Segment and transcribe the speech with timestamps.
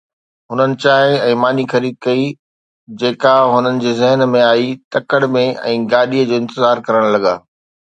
[0.51, 2.25] هنن چانهه ۽ ماني خريد ڪئي
[3.03, 7.41] جيڪا هنن جي ذهن ۾ آئي تڪڙ ۾۽ گاڏيءَ جو انتظار ڪرڻ لڳا.